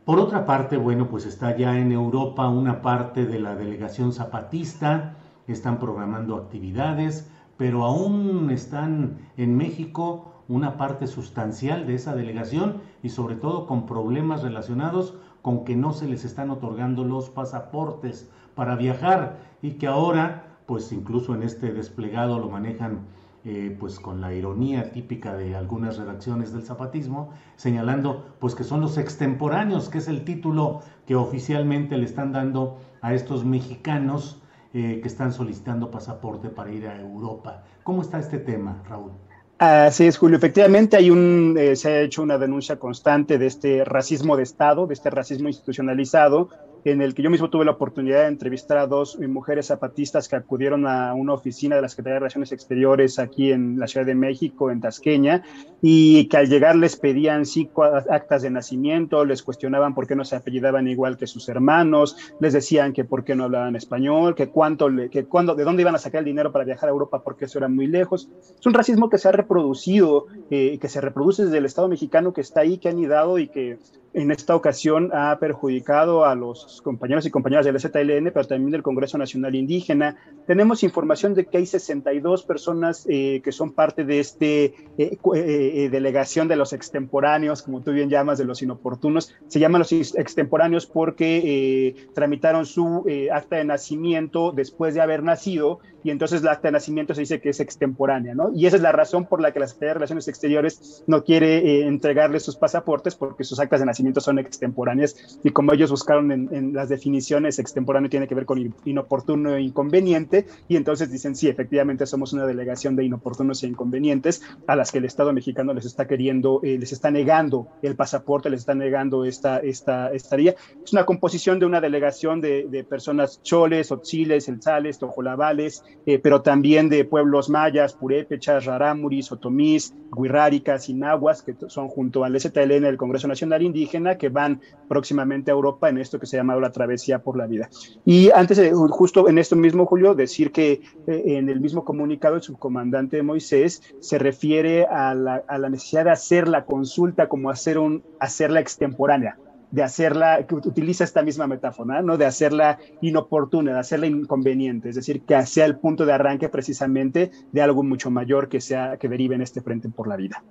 por 0.06 0.20
otra 0.20 0.46
parte, 0.46 0.78
bueno, 0.78 1.08
pues 1.10 1.25
está 1.25 1.56
ya 1.56 1.78
en 1.78 1.92
Europa 1.92 2.48
una 2.50 2.82
parte 2.82 3.25
de 3.25 3.40
la 3.40 3.56
delegación 3.56 4.12
zapatista, 4.12 5.16
están 5.47 5.79
programando 5.79 6.35
actividades, 6.35 7.29
pero 7.57 7.83
aún 7.83 8.50
están 8.51 9.17
en 9.38 9.55
México 9.55 10.33
una 10.47 10.77
parte 10.77 11.07
sustancial 11.07 11.88
de 11.88 11.95
esa 11.95 12.15
delegación 12.15 12.81
y 13.01 13.09
sobre 13.09 13.35
todo 13.35 13.65
con 13.65 13.85
problemas 13.85 14.43
relacionados 14.43 15.15
con 15.41 15.65
que 15.65 15.75
no 15.75 15.93
se 15.93 16.07
les 16.07 16.25
están 16.25 16.50
otorgando 16.50 17.03
los 17.03 17.29
pasaportes 17.29 18.29
para 18.55 18.75
viajar 18.75 19.38
y 19.62 19.71
que 19.73 19.88
ahora 19.88 20.43
pues 20.65 20.91
incluso 20.91 21.35
en 21.35 21.43
este 21.43 21.73
desplegado 21.73 22.39
lo 22.39 22.50
manejan 22.50 23.01
eh, 23.45 23.75
pues 23.77 24.00
con 24.00 24.21
la 24.21 24.33
ironía 24.33 24.93
típica 24.93 25.33
de 25.33 25.53
algunas 25.53 25.97
redacciones 25.97 26.53
del 26.53 26.63
zapatismo, 26.63 27.31
señalando 27.57 28.35
pues 28.39 28.55
que 28.55 28.63
son 28.63 28.79
los 28.79 28.97
extemporáneos, 28.97 29.89
que 29.89 29.97
es 29.97 30.07
el 30.07 30.23
título 30.23 30.79
que 31.05 31.15
oficialmente 31.15 31.97
le 31.97 32.05
están 32.05 32.31
dando 32.31 32.77
a 33.01 33.13
estos 33.13 33.43
mexicanos 33.43 34.41
eh, 34.74 35.00
que 35.01 35.08
están 35.08 35.32
solicitando 35.32 35.92
pasaporte 35.92 36.50
para 36.50 36.72
ir 36.72 36.88
a 36.88 37.00
Europa. 37.00 37.63
¿Cómo 37.84 38.01
está 38.01 38.20
este 38.20 38.39
tema, 38.39 38.82
Raúl? 38.89 39.12
Así 39.60 40.08
es, 40.08 40.18
Julio. 40.18 40.38
Efectivamente, 40.38 40.98
hay 40.98 41.10
un, 41.10 41.56
eh, 41.60 41.75
se 41.75 41.89
ha 41.89 42.01
hecho 42.01 42.24
una 42.24 42.38
denuncia 42.38 42.77
constante 42.77 43.38
de 43.38 43.46
este 43.46 43.86
racismo 43.86 44.36
de 44.36 44.44
Estado, 44.44 44.88
de 44.88 44.94
este 44.96 45.10
racismo 45.10 45.48
institucionalizado, 45.48 46.50
en 46.86 47.02
el 47.02 47.13
que 47.13 47.22
yo 47.22 47.30
mismo 47.30 47.50
tuve 47.50 47.66
la 47.66 47.72
oportunidad 47.72 48.22
de 48.22 48.28
entrevistar 48.28 48.78
a 48.78 48.88
dos 48.88 49.18
mujeres 49.20 49.68
zapatistas 49.68 50.28
que 50.28 50.36
acudieron 50.36 50.86
a 50.88 51.13
una 51.13 51.34
oficina 51.34 51.75
de 51.75 51.82
la 51.82 51.90
Secretaría 51.90 52.16
de 52.16 52.20
Relaciones 52.20 52.52
Exteriores 52.52 53.20
aquí 53.20 53.52
en 53.52 53.80
la 53.80 53.88
Ciudad 53.88 54.06
de 54.06 54.16
México, 54.16 54.70
en 54.70 54.82
Tasqueña, 54.82 55.44
y 55.82 56.28
que 56.28 56.38
al 56.38 56.50
llegar 56.50 56.75
les 56.75 56.96
pedían 56.96 57.46
cinco 57.46 57.84
actas 57.84 58.42
de 58.42 58.50
nacimiento, 58.50 59.25
les 59.25 59.44
cuestionaban 59.44 59.94
por 59.94 60.08
qué 60.08 60.16
no 60.16 60.25
se 60.25 60.36
apellidaban 60.36 60.88
igual 60.88 61.18
que 61.18 61.28
sus 61.28 61.48
hermanos, 61.50 62.18
les 62.40 62.54
decían 62.54 62.94
que 62.94 63.04
por 63.04 63.24
qué 63.24 63.36
no 63.36 63.46
hablaban 63.46 63.75
español, 63.75 64.36
que 64.36 64.50
cuánto, 64.50 64.90
que 65.10 65.25
cuándo, 65.25 65.56
de 65.56 65.63
dónde 65.63 65.82
iban 65.82 65.96
a 65.96 66.00
sacar 66.00 66.20
el 66.20 66.25
dinero 66.25 66.52
para 66.52 66.66
viajar 66.66 66.90
a 66.90 66.92
Europa 66.92 67.24
porque 67.24 67.46
eso 67.46 67.60
era 67.60 67.68
muy 67.68 67.88
lejos. 67.88 68.30
Es 68.60 68.66
un 68.66 68.74
racismo 68.74 69.10
que 69.10 69.18
se 69.18 69.30
ha 69.30 69.32
reproducido, 69.32 70.25
eh, 70.50 70.78
que 70.80 70.90
se 70.90 71.02
reproduce 71.02 71.46
desde 71.46 71.58
el 71.58 71.66
Estado 71.66 71.88
mexicano, 71.88 72.34
que 72.34 72.42
está 72.42 72.62
ahí, 72.62 72.78
que 72.78 72.90
ha 72.90 72.92
anidado 72.92 73.40
y 73.40 73.48
que 73.48 73.78
en 74.13 74.32
esta 74.32 74.55
ocasión 74.55 75.10
ha 75.13 75.38
perjudicado 75.39 76.25
a 76.25 76.36
los 76.36 76.82
compañeros 76.84 77.25
y 77.25 77.32
compañeras 77.32 77.65
del 77.65 77.79
ZLN, 77.79 78.32
pero 78.32 78.46
también 78.46 78.72
del 78.72 78.84
Congreso 78.84 79.17
Nacional 79.17 79.55
Indígena. 79.55 80.17
Tenemos 80.46 80.84
información 80.84 81.34
de 81.34 81.46
que 81.46 81.58
hay 81.58 81.65
62 81.65 82.43
personas 82.43 83.05
eh, 83.10 83.41
que 83.43 83.51
son 83.51 83.74
parte 83.74 84.03
de 84.03 84.20
esta 84.20 84.46
eh, 84.46 84.74
eh, 84.98 85.89
delegación 85.91 86.48
de 86.48 86.55
los 86.55 86.74
extemporáneos, 86.74 87.63
como 87.63 87.82
tú 87.82 87.91
bien 87.91 88.10
llamas, 88.10 88.38
de 88.38 88.46
los 88.46 88.62
inoportunos. 88.62 89.34
Se 89.48 89.60
llaman 89.60 89.79
los 89.79 89.91
extemporáneos 89.91 90.86
porque 90.86 91.96
tramitaron 92.13 92.65
su 92.65 93.05
acta 93.32 93.58
de 93.58 93.65
nacimiento 93.65 94.51
después 94.51 94.93
de 94.93 95.01
haber 95.01 95.24
nacido 95.24 95.79
y 96.03 96.12
entonces 96.12 96.43
la 96.43 96.51
acta 96.51 96.67
de 96.67 96.74
nacimiento 96.74 97.13
se 97.13 97.22
dice 97.22 97.39
que 97.39 97.50
es 97.50 97.60
extemporánea, 97.60 98.36
¿no? 98.36 98.51
Y 98.53 98.65
esa 98.65 98.75
es 98.75 98.81
la 98.81 98.91
razón 98.91 99.25
por 99.25 99.41
la 99.41 99.51
que 99.51 99.60
la 99.60 99.67
Secretaría 99.67 99.89
de 99.89 99.93
Relaciones 99.95 100.27
Exteriores 100.27 101.03
no 101.07 101.24
quiere 101.24 101.57
eh, 101.57 101.88
entregarles 101.88 102.43
sus 102.43 102.55
pasaportes 102.55 103.15
porque 103.15 103.43
sus 103.43 103.60
actas 103.60 103.79
de 103.79 103.86
nacimiento 103.86 104.22
son 104.22 104.39
extemporáneas 104.39 105.39
y 105.43 105.51
como 105.51 105.74
ellos 105.74 105.91
buscaron 105.91 106.31
en, 106.31 106.74
las 106.74 106.89
definiciones, 106.89 107.60
extemporáneo 107.60 108.10
tiene 108.10 108.27
que 108.27 108.36
ver 108.36 108.45
con 108.45 108.74
inoportuno 108.86 109.55
e 109.55 109.62
inconveniente 109.62 110.45
y 110.67 110.75
entonces 110.75 111.12
dicen, 111.12 111.36
sí, 111.36 111.48
efectivamente 111.48 112.05
somos 112.05 112.33
una 112.33 112.45
delegación 112.45 112.95
de 112.95 113.05
inoportunos 113.05 113.63
e 113.63 113.67
inconvenientes 113.67 114.41
a 114.67 114.75
las 114.75 114.91
que 114.91 114.98
el 114.98 115.05
Estado 115.05 115.33
mexicano 115.33 115.74
les 115.74 115.86
está 115.86 116.07
queriendo, 116.07 116.60
eh, 116.63 116.77
les 116.77 116.91
está 116.91 117.12
negando 117.12 117.67
el 117.81 117.95
pasaporte, 117.95 118.50
les 118.50 118.62
está 118.62 118.75
negando 118.75 119.25
esta, 119.25 119.60
esta 119.60 120.12
estaría. 120.12 120.55
Es 120.83 120.93
una 120.93 121.05
composición 121.05 121.60
de 121.60 121.65
una 121.65 121.81
delegación 121.81 122.41
de, 122.41 122.67
de 122.69 122.83
personas 122.83 123.41
choles, 123.43 123.91
otziles, 123.91 124.48
elzales, 124.48 125.00
tojolabales, 125.00 125.83
eh, 126.05 126.19
pero 126.19 126.41
también 126.41 126.89
de 126.89 127.05
pueblos 127.05 127.50
mayas, 127.50 127.93
purépechas, 127.93 128.65
rarámuris, 128.65 129.31
otomís, 129.31 129.93
guirráricas 130.15 130.89
y 130.89 130.93
nahuas, 130.93 131.41
que 131.41 131.55
son 131.67 131.88
junto 131.88 132.23
al 132.23 132.39
STLN 132.39 132.83
del 132.83 132.97
Congreso 132.97 133.27
Nacional 133.27 133.62
Indígena, 133.62 134.17
que 134.17 134.29
van 134.29 134.62
próximamente 134.88 135.51
a 135.51 135.53
Europa 135.53 135.89
en 135.89 135.97
esto 135.97 136.19
que 136.19 136.25
se 136.25 136.38
ha 136.38 136.41
llamado 136.41 136.59
la 136.59 136.71
travesía 136.71 137.19
por 137.19 137.38
la 137.38 137.47
vida. 137.47 137.69
Y 138.05 138.29
antes, 138.31 138.57
de, 138.57 138.71
justo 138.71 139.27
en 139.29 139.38
esto 139.38 139.55
mismo, 139.55 139.85
Julio, 139.85 140.13
decir 140.13 140.51
que 140.51 140.81
eh, 141.07 141.23
en 141.25 141.50
el 141.50 141.59
mismo 141.59 141.83
comunicado 141.83 142.35
el 142.35 142.41
subcomandante 142.41 143.23
Moisés 143.23 143.81
se 144.00 144.19
refiere 144.19 144.85
a 144.85 145.13
la, 145.13 145.43
a 145.47 145.57
la 145.57 145.69
necesidad 145.69 146.05
de 146.05 146.12
hacer 146.12 146.47
la 146.47 146.65
consulta 146.65 147.27
como 147.27 147.50
hacer 147.50 147.77
un, 147.77 148.03
hacerla 148.19 148.59
extemporánea 148.59 149.38
de 149.74 149.82
hacerla, 149.82 150.46
que 150.46 150.53
utiliza 150.53 151.03
esta 151.03 151.24
misma 151.24 151.48
metáfora, 151.48 152.03
¿no? 152.03 152.15
De 152.15 152.27
hacerla 152.27 152.77
inoportuna, 153.01 153.74
de 153.74 153.80
hacerla 153.80 154.06
inconveniente, 154.06 154.89
es 154.89 154.96
decir, 154.96 155.24
que 155.24 155.44
sea 155.48 155.65
el 155.65 155.77
punto 155.77 156.06
de 156.06 156.13
arranque 156.13 156.48
precisamente 156.48 157.32
de 157.51 157.62
algo 157.63 157.82
mucho 157.82 158.12
mayor 158.12 158.50
que 158.50 158.62
sea, 158.62 158.98
que 158.98 159.10
derive 159.10 159.34
en 159.34 159.42
este 159.42 159.62
frente 159.62 159.89
por 159.89 160.08
la 160.08 160.15
vida. 160.15 160.44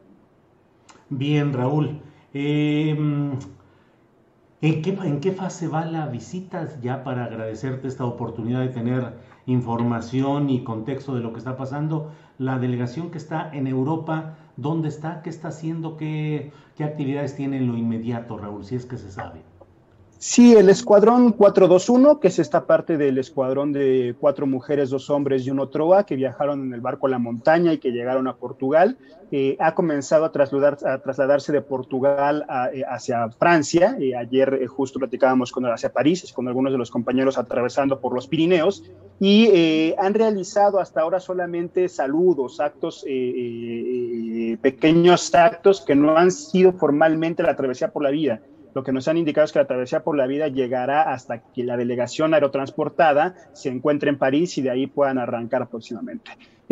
Bien, 1.09 1.53
Raúl. 1.53 2.01
Em, 2.35 3.35
¿en, 4.61 4.83
qué, 4.83 4.91
¿En 4.91 5.21
qué 5.21 5.31
fase 5.31 5.69
va 5.69 5.85
la 5.85 6.07
visita 6.07 6.69
ya 6.81 7.05
para 7.05 7.27
agradecerte 7.27 7.87
esta 7.87 8.05
oportunidad 8.05 8.63
de 8.63 8.71
tener 8.71 9.13
información 9.47 10.51
y 10.51 10.65
contexto 10.65 11.15
de 11.15 11.21
lo 11.21 11.33
que 11.33 11.39
está 11.39 11.57
pasando? 11.57 12.11
La 12.39 12.59
delegación 12.59 13.13
que 13.13 13.19
está 13.19 13.53
en 13.53 13.69
Europa 13.69 14.35
dónde 14.57 14.89
está, 14.89 15.23
qué 15.23 15.31
está 15.31 15.49
haciendo, 15.49 15.97
qué, 15.97 16.53
qué 16.77 16.85
actividades 16.85 17.35
tiene 17.37 17.59
en 17.59 17.69
lo 17.69 17.77
inmediato, 17.77 18.39
Raúl, 18.39 18.65
si 18.65 18.77
es 18.77 18.87
que 18.87 18.99
se 18.99 19.11
sabe. 19.11 19.52
Sí, 20.25 20.55
el 20.55 20.69
escuadrón 20.69 21.33
421, 21.33 22.21
que 22.21 22.29
es 22.29 22.39
esta 22.39 22.65
parte 22.65 22.97
del 22.97 23.19
escuadrón 23.19 23.73
de 23.73 24.15
cuatro 24.21 24.47
mujeres, 24.47 24.91
dos 24.91 25.11
hombres 25.11 25.45
y 25.45 25.51
un 25.51 25.59
otro 25.59 25.95
A, 25.95 26.07
que 26.07 26.15
viajaron 26.15 26.63
en 26.63 26.73
el 26.73 26.81
barco 26.81 27.09
a 27.09 27.11
la 27.11 27.19
montaña 27.19 27.73
y 27.73 27.79
que 27.79 27.91
llegaron 27.91 28.29
a 28.29 28.37
Portugal, 28.37 28.97
eh, 29.33 29.57
ha 29.59 29.75
comenzado 29.75 30.25
a, 30.25 30.31
trasladar, 30.31 30.79
a, 30.87 30.99
trasladarse 30.99 31.51
de 31.51 31.61
Portugal 31.61 32.47
eh, 32.73 32.85
hacia 32.89 33.31
Francia. 33.31 33.97
Eh, 33.99 34.15
ayer 34.15 34.65
justo 34.69 35.01
platicábamos 35.01 35.51
con 35.51 35.67
hacia 35.67 35.93
París, 35.93 36.33
con 36.33 36.47
algunos 36.47 36.71
de 36.71 36.79
los 36.79 36.93
compañeros 36.93 37.37
atravesando 37.37 37.99
por 37.99 38.15
los 38.15 38.29
Pirineos, 38.29 38.85
y 39.19 39.93
han 39.99 40.15
realizado 40.15 40.79
hasta 40.79 41.01
ahora 41.01 41.19
solamente 41.19 41.89
saludos, 41.89 42.61
actos, 42.61 43.05
pequeños 44.63 45.35
actos 45.35 45.81
que 45.81 45.97
no 45.97 46.17
han 46.17 46.31
sido 46.31 46.73
formalmente 46.75 47.43
la 47.43 47.57
travesía 47.57 47.91
por 47.91 48.05
la 48.05 48.11
vida 48.11 48.41
lo 48.75 48.83
que 48.83 48.93
nos 48.93 49.09
han 49.09 49.17
indicado 49.17 49.45
es 49.45 49.53
que 49.53 49.59
la 49.59 49.67
travesía 49.67 50.03
por 50.03 50.17
la 50.17 50.27
vida 50.27 50.49
llegará 50.49 51.13
hasta 51.13 51.43
que 51.53 51.65
la 51.65 51.77
delegación 51.77 52.35
aerotransportada 52.35 53.35
se 53.53 53.69
encuentre 53.69 54.11
en 54.11 54.19
París 54.19 54.57
y 54.59 54.63
de 54.63 54.71
ahí 54.71 54.87
puedan 54.87 55.19
arrancar 55.19 55.69
próximamente 55.69 56.31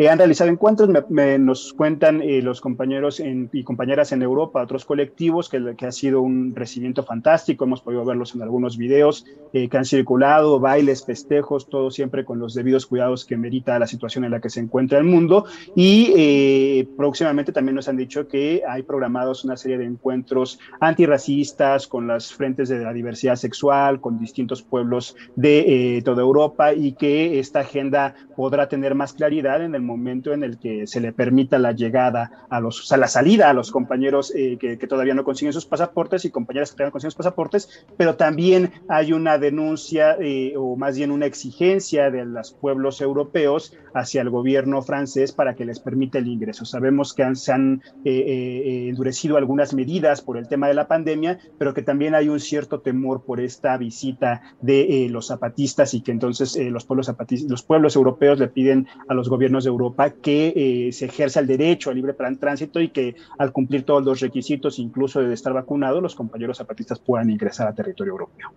han 0.09 0.17
realizado 0.17 0.49
encuentros, 0.49 0.89
me, 1.09 1.37
nos 1.37 1.73
cuentan 1.73 2.21
eh, 2.21 2.41
los 2.41 2.61
compañeros 2.61 3.21
y 3.21 3.63
compañeras 3.63 4.11
en 4.11 4.21
Europa, 4.21 4.63
otros 4.63 4.85
colectivos, 4.85 5.49
que, 5.49 5.75
que, 5.77 5.85
ha 5.85 5.91
sido 5.91 6.21
un 6.21 6.55
recibimiento 6.55 7.03
fantástico, 7.03 7.65
hemos 7.65 7.81
podido 7.81 8.03
verlos 8.05 8.33
en 8.33 8.41
algunos 8.41 8.77
videos 8.77 9.25
eh, 9.53 9.69
que 9.69 9.77
han 9.77 9.85
circulado, 9.85 10.59
bailes, 10.59 11.05
festejos, 11.05 11.69
todo 11.69 11.91
siempre 11.91 12.25
con 12.25 12.39
los 12.39 12.53
debidos 12.53 12.85
cuidados 12.85 13.25
que 13.25 13.37
merita 13.37 13.77
la 13.77 13.87
situación 13.87 14.23
en 14.23 14.31
la 14.31 14.39
que 14.39 14.49
se 14.49 14.59
encuentra 14.59 14.97
el 14.97 15.03
mundo. 15.03 15.45
Y 15.75 16.13
eh, 16.15 16.87
próximamente 16.97 17.51
también 17.51 17.75
nos 17.75 17.87
han 17.87 17.97
dicho 17.97 18.27
que 18.27 18.63
hay 18.67 18.83
programados 18.83 19.43
una 19.43 19.57
serie 19.57 19.77
de 19.77 19.85
encuentros 19.85 20.59
antirracistas 20.79 21.87
con 21.87 22.07
las 22.07 22.33
frentes 22.33 22.69
de 22.69 22.79
la 22.79 22.93
diversidad 22.93 23.35
sexual, 23.35 24.01
con 24.01 24.19
distintos 24.19 24.63
pueblos 24.63 25.15
de 25.35 26.01
toda 26.05 26.21
Europa 26.21 26.73
y 26.73 26.93
que 26.93 27.39
esta 27.39 27.59
agenda 27.59 28.15
podrá 28.35 28.67
tener 28.67 28.95
más 28.95 29.13
claridad 29.13 29.63
en 29.63 29.75
el 29.75 29.81
momento 29.91 30.33
en 30.33 30.43
el 30.43 30.57
que 30.57 30.87
se 30.87 30.99
le 30.99 31.11
permita 31.13 31.59
la 31.59 31.73
llegada 31.73 32.45
a 32.49 32.59
los, 32.59 32.81
o 32.81 32.83
sea, 32.83 32.97
la 32.97 33.07
salida 33.07 33.49
a 33.49 33.53
los 33.53 33.71
compañeros 33.71 34.33
eh, 34.35 34.57
que, 34.57 34.77
todavía 34.87 35.13
no 35.13 35.23
consiguen 35.23 35.53
sus 35.53 35.65
pasaportes 35.65 36.25
y 36.25 36.31
compañeras 36.31 36.71
que 36.71 36.75
todavía 36.75 36.89
no 36.89 36.93
consiguen 36.93 37.11
sus 37.11 37.17
pasaportes, 37.17 37.85
pero 37.97 38.15
también 38.15 38.71
hay 38.87 39.13
una 39.13 39.37
denuncia 39.37 40.17
eh, 40.19 40.53
o 40.57 40.75
más 40.75 40.97
bien 40.97 41.11
una 41.11 41.25
exigencia 41.25 42.11
de 42.11 42.25
los 42.25 42.51
pueblos 42.51 43.01
europeos 43.01 43.73
hacia 43.93 44.21
el 44.21 44.29
gobierno 44.29 44.81
francés 44.81 45.31
para 45.31 45.55
que 45.55 45.65
les 45.65 45.79
permita 45.79 46.17
el 46.17 46.27
ingreso. 46.27 46.65
Sabemos 46.65 47.13
que 47.13 47.35
se 47.35 47.51
han 47.51 47.81
eh, 48.05 48.87
endurecido 48.89 49.37
algunas 49.37 49.73
medidas 49.73 50.21
por 50.21 50.37
el 50.37 50.47
tema 50.47 50.67
de 50.67 50.73
la 50.73 50.87
pandemia, 50.87 51.39
pero 51.57 51.73
que 51.73 51.81
también 51.81 52.15
hay 52.15 52.29
un 52.29 52.39
cierto 52.39 52.81
temor 52.81 53.23
por 53.23 53.39
esta 53.39 53.77
visita 53.77 54.41
de 54.61 55.07
los 55.09 55.27
zapatistas 55.27 55.93
y 55.93 56.01
que 56.01 56.11
entonces 56.11 56.57
los 56.57 56.85
pueblos 56.85 57.07
zapatistas, 57.07 57.49
los 57.49 57.63
pueblos 57.63 57.95
europeos 57.95 58.39
le 58.39 58.47
piden 58.47 58.87
a 59.07 59.13
los 59.13 59.29
gobiernos 59.29 59.63
de 59.63 59.69
Europa 59.71 60.09
que 60.09 60.53
eh, 60.55 60.91
se 60.91 61.05
ejerza 61.05 61.39
el 61.39 61.47
derecho 61.47 61.89
al 61.89 61.95
libre 61.95 62.13
tránsito 62.13 62.79
y 62.79 62.89
que 62.89 63.15
al 63.37 63.51
cumplir 63.51 63.83
todos 63.83 64.03
los 64.03 64.19
requisitos, 64.19 64.79
incluso 64.79 65.21
de 65.21 65.33
estar 65.33 65.53
vacunado, 65.53 66.01
los 66.01 66.15
compañeros 66.15 66.57
zapatistas 66.57 66.99
puedan 66.99 67.29
ingresar 67.29 67.67
a 67.67 67.73
territorio 67.73 68.11
europeo. 68.11 68.49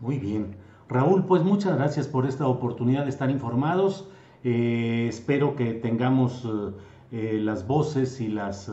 Muy 0.00 0.18
bien. 0.18 0.56
Raúl, 0.88 1.24
pues 1.24 1.42
muchas 1.42 1.76
gracias 1.76 2.08
por 2.08 2.26
esta 2.26 2.46
oportunidad 2.46 3.04
de 3.04 3.10
estar 3.10 3.30
informados. 3.30 4.08
Eh, 4.42 5.06
espero 5.08 5.54
que 5.54 5.74
tengamos 5.74 6.48
eh, 7.12 7.38
las 7.40 7.66
voces 7.66 8.20
y 8.20 8.28
las, 8.28 8.70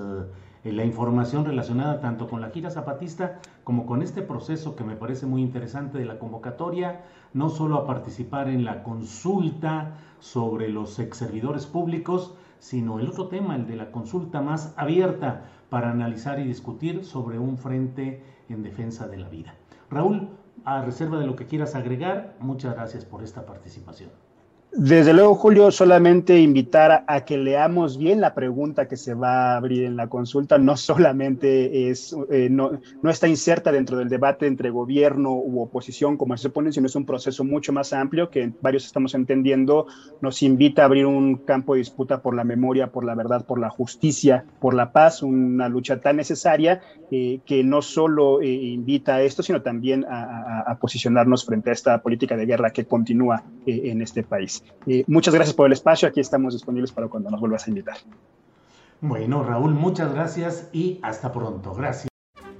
la 0.71 0.85
información 0.85 1.45
relacionada 1.45 1.99
tanto 1.99 2.27
con 2.27 2.41
la 2.41 2.49
gira 2.49 2.69
zapatista 2.69 3.39
como 3.63 3.85
con 3.85 4.01
este 4.01 4.21
proceso 4.21 4.75
que 4.75 4.83
me 4.83 4.95
parece 4.95 5.25
muy 5.25 5.41
interesante 5.41 5.97
de 5.97 6.05
la 6.05 6.19
convocatoria, 6.19 7.03
no 7.33 7.49
solo 7.49 7.77
a 7.77 7.85
participar 7.85 8.49
en 8.49 8.65
la 8.65 8.83
consulta 8.83 9.97
sobre 10.19 10.69
los 10.69 10.97
ex 10.99 11.17
servidores 11.17 11.65
públicos, 11.65 12.35
sino 12.59 12.99
el 12.99 13.07
otro 13.07 13.27
tema, 13.27 13.55
el 13.55 13.67
de 13.67 13.75
la 13.75 13.91
consulta 13.91 14.41
más 14.41 14.73
abierta 14.77 15.45
para 15.69 15.91
analizar 15.91 16.39
y 16.39 16.43
discutir 16.43 17.03
sobre 17.03 17.39
un 17.39 17.57
frente 17.57 18.23
en 18.49 18.63
defensa 18.63 19.07
de 19.07 19.17
la 19.17 19.29
vida. 19.29 19.55
Raúl, 19.89 20.29
a 20.65 20.81
reserva 20.81 21.19
de 21.19 21.27
lo 21.27 21.35
que 21.35 21.45
quieras 21.45 21.75
agregar, 21.75 22.35
muchas 22.39 22.73
gracias 22.73 23.05
por 23.05 23.23
esta 23.23 23.45
participación. 23.45 24.26
Desde 24.73 25.13
luego, 25.13 25.33
Julio, 25.33 25.71
solamente 25.71 26.39
invitar 26.39 27.03
a, 27.07 27.25
que 27.25 27.37
leamos 27.37 27.97
bien 27.97 28.21
la 28.21 28.35
pregunta 28.35 28.87
que 28.87 28.95
se 28.95 29.15
va 29.15 29.53
a 29.53 29.57
abrir 29.57 29.85
en 29.85 29.95
la 29.95 30.07
consulta. 30.07 30.59
No 30.59 30.77
solamente 30.77 31.89
es, 31.89 32.15
eh, 32.29 32.49
no, 32.51 32.79
no, 33.01 33.09
está 33.09 33.27
inserta 33.27 33.71
dentro 33.71 33.97
del 33.97 34.07
debate 34.07 34.45
entre 34.45 34.69
gobierno 34.69 35.33
u 35.33 35.61
oposición, 35.61 36.15
como 36.15 36.37
se 36.37 36.43
supone, 36.43 36.71
sino 36.71 36.85
es 36.85 36.95
un 36.95 37.05
proceso 37.05 37.43
mucho 37.43 37.73
más 37.73 37.91
amplio 37.91 38.29
que 38.29 38.51
varios 38.61 38.85
estamos 38.85 39.15
entendiendo. 39.15 39.87
Nos 40.21 40.43
invita 40.43 40.83
a 40.83 40.85
abrir 40.85 41.07
un 41.07 41.37
campo 41.37 41.73
de 41.73 41.79
disputa 41.79 42.21
por 42.21 42.35
la 42.35 42.43
memoria, 42.43 42.91
por 42.91 43.03
la 43.03 43.15
verdad, 43.15 43.45
por 43.45 43.59
la 43.59 43.69
justicia, 43.69 44.45
por 44.59 44.75
la 44.75 44.91
paz, 44.91 45.23
una 45.23 45.69
lucha 45.69 46.01
tan 46.01 46.17
necesaria 46.17 46.81
eh, 47.09 47.39
que 47.45 47.63
no 47.63 47.81
solo 47.81 48.41
eh, 48.41 48.47
invita 48.47 49.15
a 49.15 49.21
esto, 49.21 49.41
sino 49.41 49.61
también 49.61 50.05
a, 50.05 50.65
a, 50.67 50.77
posicionarnos 50.77 51.45
frente 51.45 51.71
a 51.71 51.73
esta 51.73 52.01
política 52.01 52.37
de 52.37 52.45
guerra 52.45 52.69
que 52.69 52.85
continúa 52.85 53.43
en 53.65 54.01
este 54.01 54.23
país. 54.23 54.56
Eh, 54.85 55.03
muchas 55.07 55.33
gracias 55.33 55.55
por 55.55 55.67
el 55.67 55.73
espacio. 55.73 56.07
Aquí 56.07 56.19
estamos 56.19 56.53
disponibles 56.53 56.91
para 56.91 57.07
cuando 57.07 57.29
nos 57.29 57.39
vuelvas 57.39 57.65
a 57.67 57.69
invitar. 57.69 57.97
Bueno, 59.01 59.43
Raúl, 59.43 59.73
muchas 59.73 60.13
gracias 60.13 60.69
y 60.73 60.99
hasta 61.03 61.31
pronto. 61.31 61.73
Gracias. 61.73 62.07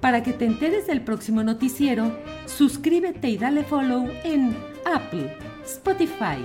Para 0.01 0.21
que 0.21 0.33
te 0.33 0.45
enteres 0.45 0.87
del 0.87 1.01
próximo 1.03 1.43
noticiero, 1.43 2.11
suscríbete 2.45 3.29
y 3.29 3.37
dale 3.37 3.63
follow 3.63 4.07
en 4.23 4.55
Apple, 4.85 5.35
Spotify, 5.65 6.37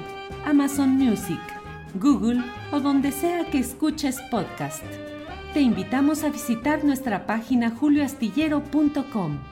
Amazon 0.46 0.90
Music, 0.90 1.40
Google 1.94 2.42
o 2.72 2.80
donde 2.80 3.12
sea 3.12 3.44
que 3.50 3.58
escuches 3.58 4.20
podcast. 4.30 4.82
Te 5.52 5.60
invitamos 5.60 6.24
a 6.24 6.30
visitar 6.30 6.82
nuestra 6.82 7.26
página 7.26 7.70
julioastillero.com. 7.70 9.51